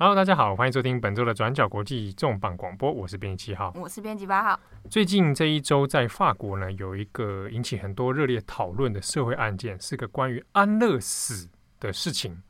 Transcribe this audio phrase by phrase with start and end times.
[0.00, 4.60] Hello，大家好，欢迎收听本周的转角国际重磅广播，我是编辑七号，我是编辑八号。
[4.88, 11.48] 最近这一周在法国呢，有一个引起很多热烈讨论的社会案件，是个关于安乐死
[11.80, 12.40] 的事情。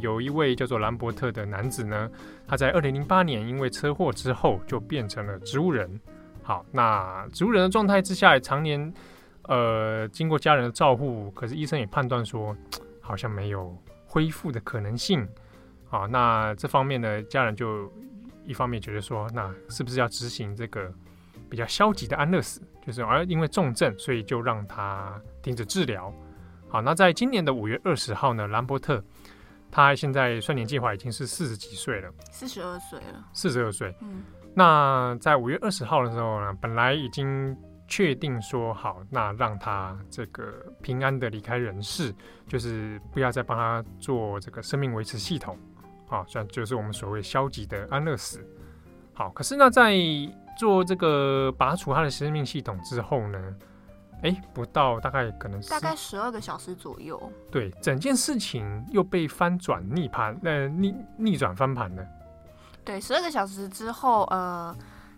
[0.00, 2.08] 有一位叫做兰伯特的男子呢，
[2.46, 6.00] 他在二零零八年因为车祸之后就变成了植物人。
[6.44, 8.94] 好，那植物人的状态之下，常年
[9.44, 12.56] 呃经过家人的照护，可是医生也判断说
[13.00, 13.76] 好像没有
[14.06, 15.26] 恢复的可能性。
[15.90, 17.92] 啊，那这方面呢，家人就
[18.44, 20.92] 一方面觉得说，那是不是要执行这个
[21.48, 22.60] 比较消极的安乐死？
[22.84, 26.12] 就是而因为重症，所以就让他停止治疗。
[26.68, 29.02] 好，那在今年的五月二十号呢，兰伯特。
[29.70, 33.92] 他现在算年计划已经是四十几岁了，四十二岁了，四十二岁。
[34.02, 34.22] 嗯，
[34.54, 37.56] 那在五月二十号的时候呢，本来已经
[37.94, 42.12] 确定说好，那让他这个平安的离开人世，
[42.48, 45.56] 就是不要再帮他做这个生命维持系统，
[46.08, 48.44] 啊，算就是我们所谓消极的安乐死。
[49.12, 49.94] 好，可是呢，在
[50.58, 53.38] 做这个拔除他的生命系统之后呢，
[54.24, 57.30] 哎，不到大概可能大概十二个小时左右。
[57.48, 62.04] 对，整件事情又被翻转逆盘，呃，逆逆转翻盘了。
[62.84, 64.76] 对，十二个小时之后，呃，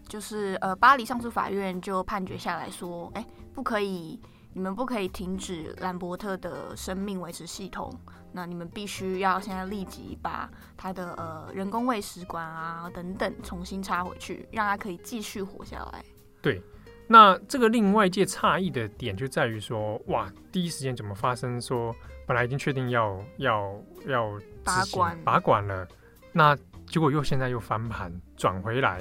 [0.09, 4.21] 就是呃，巴黎上诉法院就判决下来说，哎，不可以，
[4.53, 7.93] 你们不可以停止兰伯特的生命维持系统，
[8.33, 16.05] 那你们必须要现在立即把他的呃人工喂食管啊等等重新插回去，让他可以继续活下来。
[16.41, 16.63] 对。
[17.09, 21.61] 那这个令外界诧异的点就在于说，哇，第一时间怎么发生？
[21.61, 21.95] 说
[22.27, 24.33] 本来已经确定要要要
[24.65, 25.87] 拔管拔管了，
[26.33, 29.01] 那结果又现在又翻盘转回来。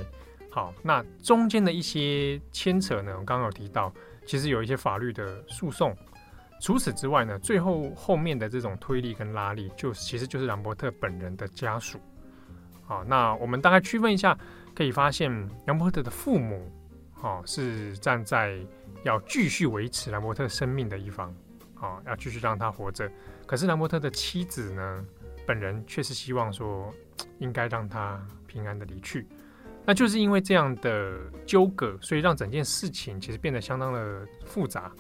[0.56, 3.94] 好，那中间的一些牵扯呢，我刚刚有提到，
[4.26, 5.94] 其实有一些法律的诉讼。
[6.62, 12.00] 除此之外呢，最后后面的这种推力跟拉力，就其实就是兰伯特本人的家属。
[12.86, 14.40] 好，那我们大概区分一下，
[14.74, 15.30] 可以发现
[15.66, 16.72] 兰伯特的父母。
[17.22, 18.58] 哦，是站在
[19.04, 21.36] 要继续维持兰伯特生命的一方，
[21.82, 23.12] 哦，要继续让他活着。
[23.46, 25.06] 可是兰伯特的妻子呢，
[25.46, 26.94] 本人却是希望说，
[27.40, 29.28] 应该让他平安的离去。
[29.86, 34.92] 那就是因为这样的纠葛，所以让整件事情其实变得相当的复杂。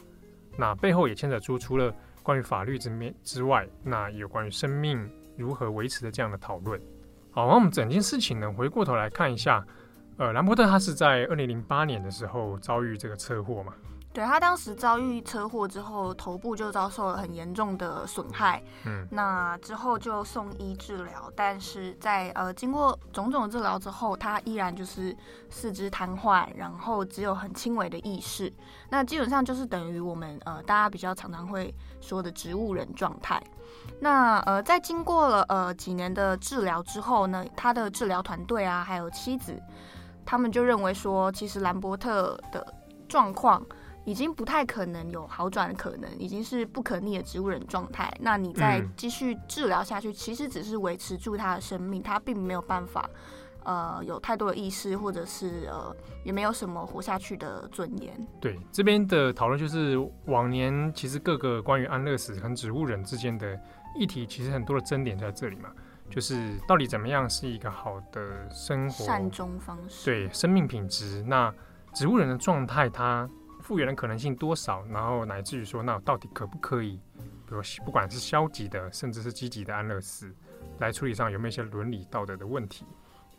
[0.57, 6.79] 那背后也牵扯出除了关于法律之面之外，那有关于生命如何维持的这样的讨论。
[7.31, 9.65] 好，那我们整件事情呢，回过头来看一下。
[10.17, 13.73] 呃，兰伯特他是在二零零八年的时候遭遇这个车祸嘛？
[14.15, 18.63] 对，他当时遭遇车祸之后，头部就遭受了很严重的损害。
[18.85, 25.13] 嗯，那之后就送医治疗，但是在呃经过种种治疗之后，他依然就是
[25.49, 28.51] 四肢瘫痪，然后只有很轻微的意识。
[28.89, 33.43] 那基本上就是等于我们呃大家比较常常会说的植物人状态。
[33.99, 39.61] 那呃在经过了呃几年的治疗之后呢，他的治疗团队啊，还有妻子。
[40.25, 42.65] 他们就认为说，其实兰伯特的
[43.07, 43.63] 状况
[44.05, 48.11] 已经不太可能有好转的可能，已经是不可逆的植物人状态。
[48.21, 53.09] 那你再继续治疗下去，其实只是维持住他的生命，他并没有办法，
[53.63, 58.15] 呃，有太多的意识，或者是呃，也没有什么活下去的尊严。
[58.39, 63.59] 对，这边的讨论就是往年其实各个关于安乐死跟植物人之间的
[63.95, 65.69] 议题，其实很多的争点在这里嘛。
[66.07, 70.05] 就是到底怎么样是一个好的生活善终方式？
[70.05, 71.23] 对，生命品质。
[71.23, 71.51] 那
[71.95, 73.27] 植物人的状态，它
[73.65, 74.85] 复原的可能性多少？
[74.85, 76.99] 然后乃至于说，那到底可不可以，
[77.47, 80.31] 比如不管是消极的，甚至是积极的安乐死，
[80.77, 82.85] 来处理上有没有一些伦理道德的问题？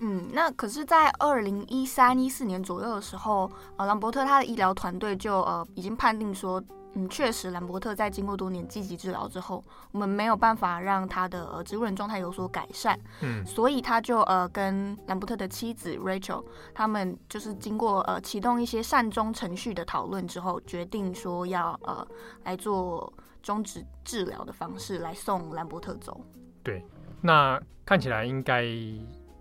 [0.01, 6.63] 嗯，那可是，在二零一三一四年左右的时候，呃，兰伯特他的医疗团队就呃已经判定说。
[6.99, 9.63] 嗯，确实，兰伯特在经过多年积极治疗之后，
[9.93, 12.99] 我们没有办法让他的呃植物人状态有所改善。
[13.21, 16.43] 嗯，所以他就呃跟兰伯特的妻子 Rachel
[16.75, 22.07] 他们就是经过呃启动一些善终程序的讨论之后，决定说要呃
[22.45, 23.13] 来做
[23.43, 26.19] 终止治疗的方式来送兰伯特走。
[26.63, 26.83] 对，
[27.21, 28.65] 那看起来应该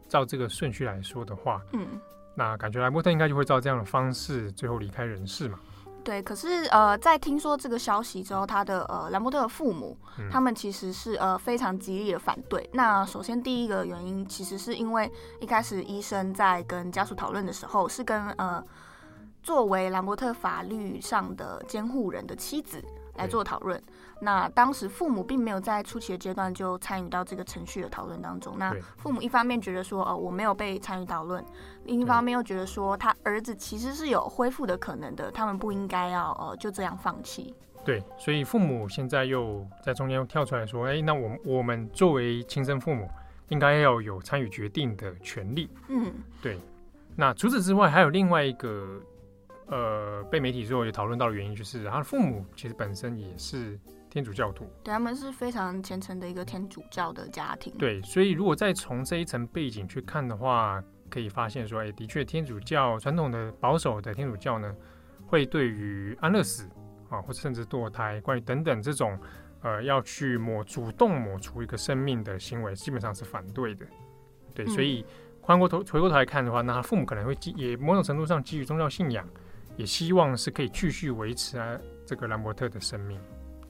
[0.10, 1.88] 照这个顺序来说的话，嗯，
[2.36, 5.58] 那感觉兰伯特应该就会照这样的方式最后离开人世嘛。
[6.06, 12.70] 对，可是呃，在听说这个消息之后，他的呃兰伯特的父母，嗯、他们其实是呃非常极力的反对。
[12.74, 15.12] 那首先第一个原因，其实是因为
[15.42, 18.64] 一开始医生在跟家属讨论的时候，是跟呃
[19.42, 22.80] 作为兰伯特法律上的监护人的妻子
[23.16, 23.82] 来做讨论。
[24.22, 28.58] 那当时父母并没有在初期的阶段就参与到这个程序的讨论当中。
[28.58, 31.44] 那父母一方面觉得说，呃，我没有被参与讨论；
[31.84, 37.54] 另一方面又觉得说，他儿子其实是有恢复的可能的，他们不应该要呃就这样放弃。
[37.84, 43.10] 对，所以父母现在又在中间又跳出来说，哎，那我们我们作为亲生父母，
[43.50, 45.70] 应该要有参与决定的权利。
[45.90, 46.12] 嗯，
[46.42, 46.58] 对。
[47.16, 49.00] 那除此之外，还有另外一个
[49.68, 53.78] 呃被媒体说也讨论到的原因，就是他的父母其实本身也是。
[54.16, 57.74] 天主教徒，对，他们是非常虔诚的一个天主教的家庭。
[57.78, 64.74] 对，所以如果再从这一层背景去看的话，可以发现说，哎，的确，天主教传统的保守的天主教呢，
[65.28, 66.64] 会对于安乐死
[67.10, 69.20] 啊，或者甚至堕胎，关于等等这种
[69.64, 73.86] 呃要去抹主动抹除一个生命的行为，基本上是反对的。
[74.54, 75.06] 对，所以
[75.42, 79.28] 换过头回过头来看的话，那他父母可能会基也某种程度上基于宗教信仰，
[79.76, 83.20] 也希望是可以继续维持啊这个兰伯特的生命。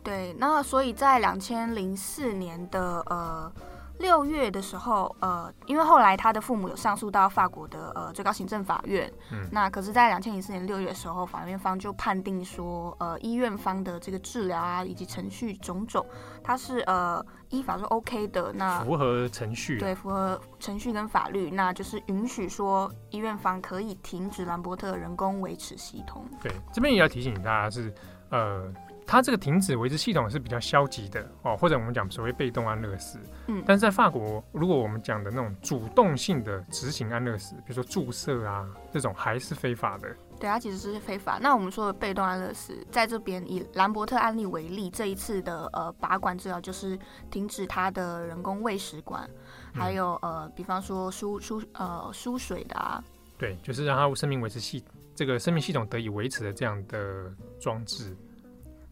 [0.05, 3.51] 对，那所以在两千零四年的呃
[3.97, 16.05] 六月的时候，呃，因为后来他的父母有上诉到法国的呃最高行政法院，嗯，那可是，在两千零四年六月的时候，法院方就判定说，呃，医院方的这个治疗啊以及程序种种，
[16.43, 26.25] 它是呃依法是 OK 的，那符合程序，对，符合程序跟法律，那就是允许说医院方可以停止兰伯特人工维持系统。
[26.41, 27.91] 对，这边也要提醒大家是
[28.29, 28.71] 呃。
[29.07, 33.19] 它这个停止维持系统是比较消极的哦，或者我们讲所谓被动安乐死。
[33.47, 40.09] 嗯，但是在法国，如果我们讲的那种主动性的执行安乐死，比如说注射啊这种，还是非法的。
[40.37, 41.39] 对，它其实是非法。
[41.41, 46.99] 那我们说的被动安乐死，在这边以兰伯特案例为例，这一次的呃拔管治疗就是
[47.29, 49.29] 停止他的人工喂食管，
[49.73, 53.01] 还有呃，比方说输输呃输水的啊。
[53.37, 58.15] 对，就是让他生命维持系这个生命系统得以维持的这样的装置。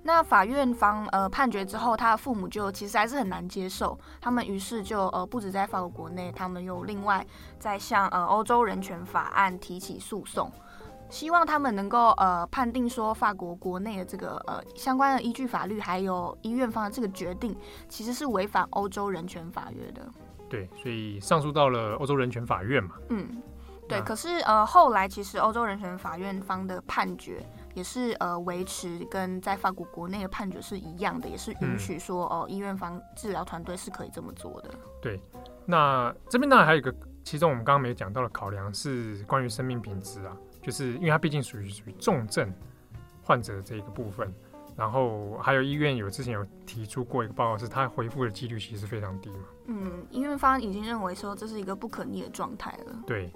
[0.06, 7.26] 那法院方呃判决之后，他的父母就其实还是很难接受，他们于是就呃不止在法国国内，他们又另外
[7.58, 10.52] 在向呃欧洲人权法案提起诉讼，
[11.10, 17.56] 希望他们能够呃判定说法国国内的这个呃相关的依据法律，还有医院方的这个决定，
[17.88, 20.06] 其实是违反欧洲人权法约的。
[20.50, 22.96] 对，所以上诉到了欧洲人权法院嘛。
[23.10, 23.42] 嗯，
[23.88, 24.02] 对。
[24.02, 27.42] 可是呃后来其实欧洲人权法院方的判决。
[27.74, 34.70] 也是呃维持跟在法国国内的判决是一样的，也是允许说哦、医院方治疗团队是可以这么做的。
[35.02, 35.20] 对，
[35.66, 36.94] 那这边当然还有一个，
[37.24, 42.54] 其中我们刚刚没讲到的考量是关于生命品质啊，就是因为它毕竟属于属于重症
[43.24, 44.32] 患者的这一个部分，
[44.76, 49.46] 然后还有医院有之前有提出过一个报告，是他恢复的几率其实非常低嘛。
[49.66, 52.96] 嗯，医院方已经认为说这是一个不可逆的状态了。
[53.08, 53.32] 对。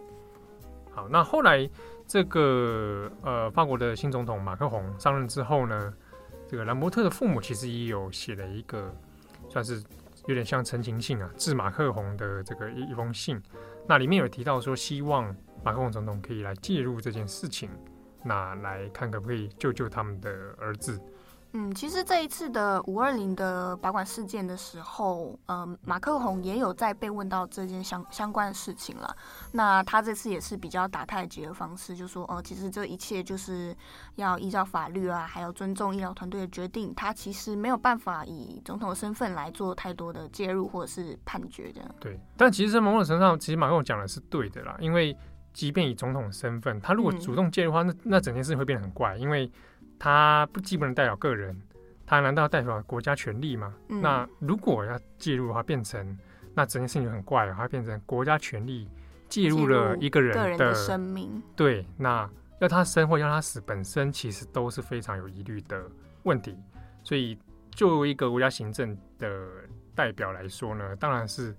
[0.98, 1.70] 好，那后来
[2.08, 5.94] 这个呃，法国的新总统马克宏上任之后呢，
[6.48, 8.92] 这个兰伯特的父母其实也有写了一个，
[9.48, 9.80] 算是
[10.26, 13.40] 有点像陈情信啊，致马克宏的这个一一封信。
[13.88, 15.26] 那里面有提到说，希望
[15.64, 17.70] 马克宏总统可以来介入这件事情，
[18.24, 21.00] 那来看可不可以救救他们的儿子。
[21.60, 29.16] 嗯，其实这一次的五二零的拔管事件的时候，呃，马克宏也有在被问到这件相相关的事情了。
[29.54, 33.76] 那他这次也是比较打太极的方式，就说哦、呃，其实这一切就是
[34.18, 36.94] 要依照法律啊，还有尊重医疗团队的决定。
[36.94, 41.90] 他其实没有办法以总统的身份来做太多的介入或者是判决这样。
[42.00, 45.18] 对，但其实某种程度上，其实马克宏讲的是对的啦，因为
[45.54, 49.52] 即便以总统的身份，他如果主动介入的话，那那整件事情会变得很怪，因为。
[50.00, 51.60] 他不既不能代表个人，
[52.06, 53.74] 他难道要代表国家权力吗？
[53.90, 56.18] 嗯、那如果要介入的话，变成
[56.54, 58.90] 那整件事情就很怪了，它变成国家权力
[59.28, 61.42] 介入了一个人的生命。
[61.56, 65.84] 对，那要他生或要他死，本身其实都是非常有疑虑的
[66.24, 66.56] 问题。
[67.04, 67.38] 所以，
[67.72, 69.48] 作为一个国家行政的
[69.94, 71.56] 代表来说呢，当然是。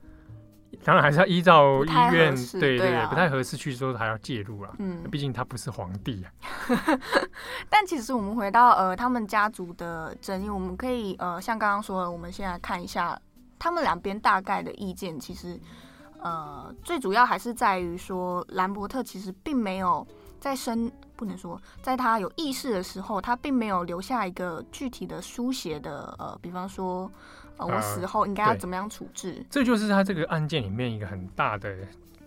[0.84, 4.70] 当然还是要依照医院，对对对，不太合适去说还要介入啊。
[4.78, 6.30] 嗯，毕竟他不是皇帝啊。
[7.68, 13.18] 但其实我们回到呃他们家族的争议，我们可以呃像刚刚说的，我们先来看一下
[13.58, 15.18] 他们两边大概的意见。
[15.18, 15.58] 其实
[16.20, 20.06] 呃最主要还是在于说兰伯特其实并没有
[20.38, 27.10] 在生，不能说在他有意识的时候，他并没有留下一个具体的书写的呃，比方说。
[27.58, 29.44] 呃，我死后应该要怎么样处置？
[29.50, 31.76] 这就是他这个案件里面一个很大的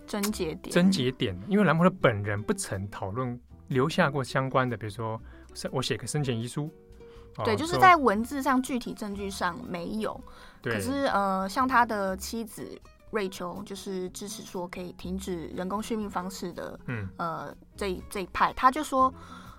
[0.06, 0.74] 症结点。
[0.74, 5.20] 症结点，因为兰伯特本人不曾讨论留下过相关的，比如说
[5.72, 6.70] 我写个生前遗书。
[7.46, 10.20] 对，就是在文字上具体证据上没有。
[10.62, 12.80] 可是呃，像他的妻子
[13.12, 19.14] 瑞秋，就是支持说可以停止人工续命方式的，嗯，呃，这一这一派，他就说。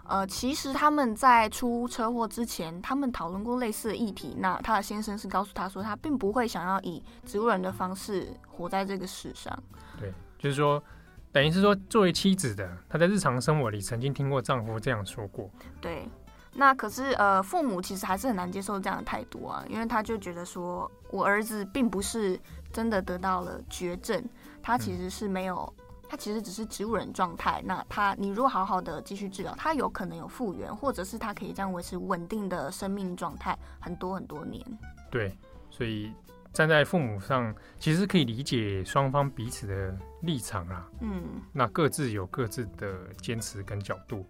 [0.09, 4.37] 呃，其实他们在出车祸之前，他们讨论过类似的议题。
[4.38, 9.56] 那他的先生是告诉他说，他并不会想要以植物人的方式活在这个世上。
[9.99, 10.82] 对，就是说，
[11.30, 15.49] 等于是说，作为妻子的，她在日常生活里曾经听过丈夫这样说过。
[15.80, 16.09] 对，
[16.52, 22.38] 那可是呃，父母其实还是很难接受这样的态度啊，因为他就觉得说，我儿子并不是
[22.73, 24.23] 真的得到了绝症，
[24.62, 25.73] 他其实是没有。
[26.12, 34.62] 嗯他其实只是植物人状态，那他你如果好好的继续治疗，他有可能有复原，或者是他可以这样维持稳定的生命状态很多很多年。
[35.11, 35.35] 对，
[35.71, 36.12] 所以
[36.52, 40.87] 站在父母上，其实可以理解双方彼此的立场啊。
[41.00, 44.23] 嗯，那各自有各自的坚持跟角度。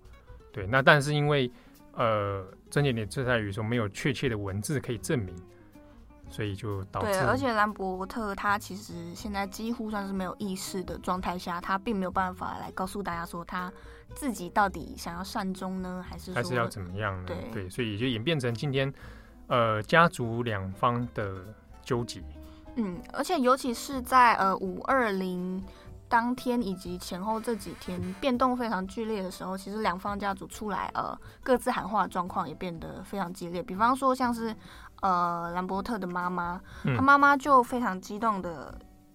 [0.52, 1.50] 对，那但是因为
[1.94, 5.34] 呃，症结点就在于说没有确切的文字可以证明。
[6.30, 13.70] 所以就导致对，而且兰伯特他其实现在几乎算是没有意识的状态下，他并没有办法来告诉大家说他
[14.14, 17.26] 自己到底想要善终呢，还是还是要怎么样呢？
[17.26, 18.90] 对对，所以就演变成今天
[19.46, 21.44] 呃家族两方的
[21.82, 22.22] 纠结。
[22.76, 25.62] 嗯，而且尤其是在呃五二零
[26.08, 33.62] 当天以及前后这几天变动非常剧烈的时候，其实两方家族出来呃各自喊话的状况也变得非常激烈。
[33.62, 34.56] 比方说像是。
[35.02, 36.60] 呃，兰伯特的妈妈，
[36.96, 38.72] 他妈妈就非常激动的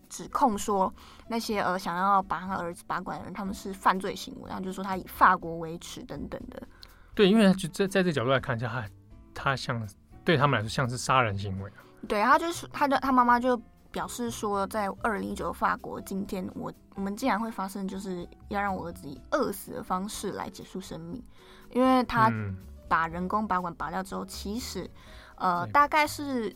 [0.09, 0.93] 指控说，
[1.29, 6.61] 那些呃想要把他儿子拔管的人，他们是犯罪行为，然后就说他以法国为耻等等的。
[7.15, 8.89] 对，因为就在在这个角度来看一下，他
[9.33, 9.87] 他像
[10.25, 11.71] 对他们来说像是杀人行为。
[12.05, 13.55] 对，他就是他的他妈妈就
[13.89, 21.23] 表示说，在二零一九法国今天，我我们竟然会发生，就是要让我儿子以饿死的方式来结束生命，
[21.71, 22.29] 因为他
[22.89, 24.85] 把人工拔管拔掉之后，其实。
[25.37, 26.55] 呃，大概是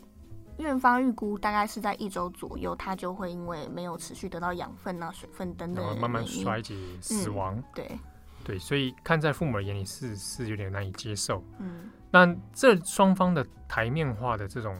[0.58, 7.56] 院方预估，大概是在一周左右，它就会因为没有持续得到养分啊、水分等等，慢慢衰竭死亡。
[7.56, 8.00] 嗯、对
[8.44, 11.44] 对，所以看在父母的眼里是是有点难以接受。
[11.60, 14.76] 嗯，那这双方的台面化的这种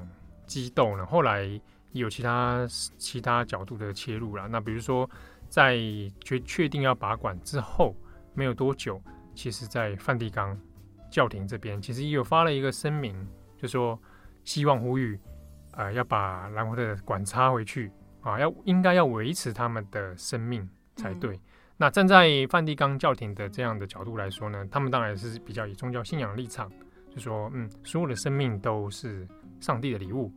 [0.46, 1.48] 激斗呢，后来
[1.92, 2.68] 有其他
[2.98, 4.48] 其他角度的切入了。
[4.48, 5.10] 那比如说，
[5.48, 5.78] 在
[6.24, 7.96] 决确定要拔管之后
[8.34, 9.02] 没有多久，
[9.36, 10.60] 其实，在梵蒂冈
[11.12, 13.16] 教廷这边，其实也有发了一个声明。
[13.62, 14.00] 就说
[14.44, 15.20] 希望呼吁，
[15.74, 17.92] 呃，要把兰伯特的管插回去
[18.22, 21.36] 啊，要应该要维持他们的生命才对。
[21.36, 21.40] 嗯、
[21.78, 26.72] 那站在梵蒂冈教廷的这样的角度来说呢，他们当然是比较以宗教信仰立场，
[27.14, 29.28] 就说嗯，所有的生命都是
[29.60, 30.34] 上帝的礼物，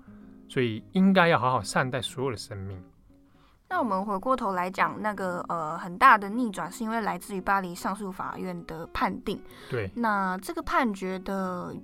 [0.46, 2.78] 所以应该要好好善待所有的生命。
[3.70, 9.42] 那我们回过头来讲，那个呃很大的逆转是因为来自于巴黎上诉法院的判定。
[9.70, 11.74] 对，那这个判决的。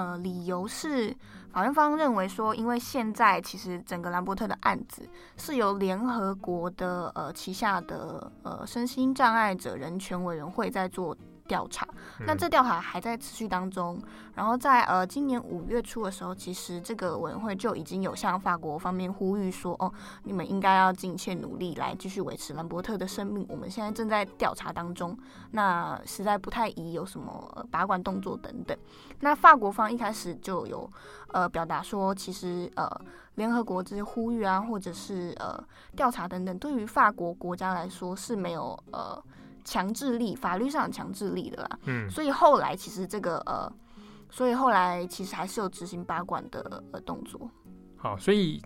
[0.00, 1.14] 呃，理由是
[1.52, 11.14] 法院方认为说，因为现在其实整个兰伯特的案子是由联合国的呃旗下的呃身心障碍者人权委员会在做。
[11.50, 11.84] 调查，
[12.20, 14.00] 那这调查还在持续当中。
[14.36, 19.92] 然后在呃今年五月初的时候，其实这个委员会就已经有向法国方面呼吁说，哦，
[20.22, 23.44] 你们应该要尽一切努力来继续维持兰伯特的生命。
[23.48, 25.18] 我们现在正在调查当中，
[25.50, 28.78] 那实在不太宜有什么拔管动作等等。
[29.18, 30.88] 那法国方一开始就有
[31.32, 32.88] 呃表达说，其实呃
[33.34, 35.58] 联合国这些呼吁啊，或者是呃
[35.96, 39.20] 调查等等，对于法国国家来说是没有呃。
[39.64, 43.72] 强制力，法律上强制力的啦，嗯，所以后来其实这个呃，
[44.30, 47.50] 所以后来其实还是有执行拔管的呃动作。
[47.96, 48.62] 好，所以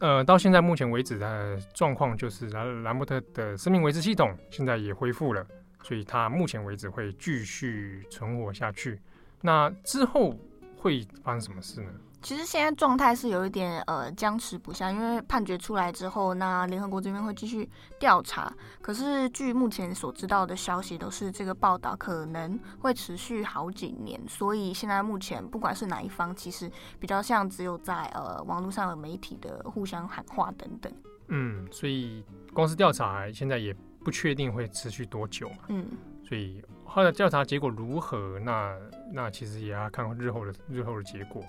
[0.00, 5.46] 呃，到现在目前为止的状况就是兰兰伯特的生命维持系统现在也恢复了，
[5.82, 9.00] 所以他目前为止会继续存活下去。
[9.40, 10.34] 那之后
[10.76, 11.90] 会发生什么事呢？
[12.24, 17.68] 其实现在状态是有一点呃僵持不下，因为判决出来之后，那联合国这边会继续
[18.00, 18.50] 调查。
[18.80, 24.18] 可是据目前所知道的消息，都是这个报道可能会持续好几年。
[24.26, 30.90] 所以现在目前不管是哪一方，其实比较像只有在呃网络上的媒体的互相喊话等等。
[31.28, 35.56] 嗯，所以公司调查现在也不确定会持续多久嘛。
[35.68, 35.86] 嗯，
[36.26, 38.74] 所以后来调查结果如何，那
[39.12, 41.44] 那其实也要看日后的日后的结果。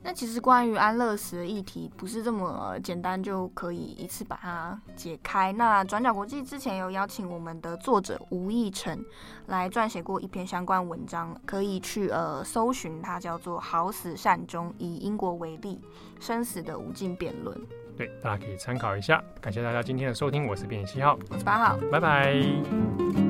[0.00, 5.52] 那其实关于安乐死的议题，不是这么简单就可以一次把它解开。
[5.52, 9.04] 那转角国际之前有邀请我们的作者吴义成
[9.46, 15.80] 来撰写过一篇相关文章，可以去呃搜寻，它叫做《好死善终：以英国为例，
[16.20, 17.54] 生死的无尽辩论》。
[17.96, 19.22] 对，大家可以参考一下。
[19.40, 23.27] 感谢大家今天的收听，我是编辑七号，我是八号，拜拜。